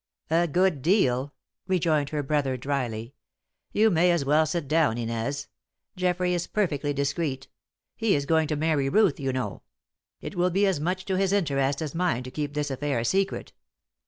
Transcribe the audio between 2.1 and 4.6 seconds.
brother, drily. "You may as well